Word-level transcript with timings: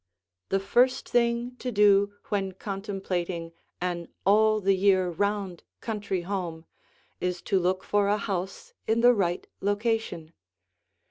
The 0.49 0.59
first 0.59 1.07
thing 1.07 1.57
to 1.57 1.71
do 1.71 2.13
when 2.29 2.53
contemplating 2.53 3.53
an 3.79 4.07
all 4.25 4.59
the 4.59 4.73
year 4.75 5.09
round 5.11 5.63
country 5.79 6.21
home 6.21 6.65
is 7.19 7.39
to 7.43 7.59
look 7.59 7.83
for 7.83 8.07
a 8.07 8.17
house 8.17 8.73
in 8.87 9.01
the 9.01 9.13
right 9.13 9.45
location. 9.59 10.33